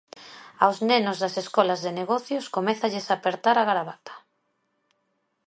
Aos 0.63 0.77
nenos 0.89 1.17
das 1.23 1.35
escolas 1.43 1.81
de 1.85 1.91
negocios 2.01 2.45
comézalles 2.55 3.05
a 3.07 3.13
apertar 3.19 3.55
a 3.59 3.67
gravata. 3.71 4.13